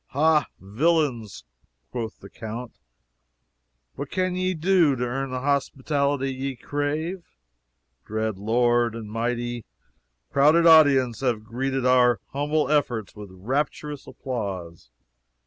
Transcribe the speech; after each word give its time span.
"Ha, 0.07 0.47
villains!" 0.59 1.43
quoth 1.91 2.21
the 2.21 2.29
count, 2.31 2.73
"What 3.93 4.09
can 4.09 4.35
ye 4.35 4.55
do 4.55 4.95
to 4.95 5.05
earn 5.05 5.29
the 5.29 5.41
hospitality 5.41 6.33
ye 6.33 6.55
crave." 6.55 7.23
"Dread 8.07 8.39
lord 8.39 8.95
and 8.95 9.11
mighty, 9.11 9.63
crowded 10.31 10.65
audiences 10.65 11.21
have 11.21 11.43
greeted 11.43 11.85
our 11.85 12.19
humble 12.29 12.67
efforts 12.67 13.15
with 13.15 13.29
rapturous 13.31 14.07
applause. 14.07 14.89